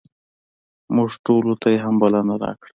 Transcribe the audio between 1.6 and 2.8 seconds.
ته یې هم بلنه راکړه.